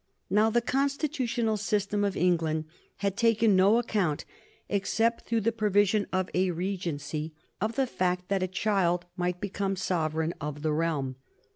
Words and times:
Now 0.31 0.49
the 0.49 0.63
constitutional 0.63 1.57
system 1.57 2.03
of 2.03 2.17
England 2.17 2.65
had 2.97 3.15
taken 3.15 3.55
no 3.55 3.77
account, 3.77 4.25
except 4.67 5.27
through 5.27 5.41
the 5.41 5.51
provision 5.51 6.07
of 6.11 6.27
a 6.33 6.49
regency, 6.49 7.33
of 7.61 7.75
the 7.75 7.85
fact 7.85 8.27
that 8.29 8.41
a 8.41 8.47
child 8.47 9.05
might 9.15 9.39
become 9.39 9.75
sovereign 9.75 10.33
of 10.41 10.63
the 10.63 10.73
realm. 10.73 11.17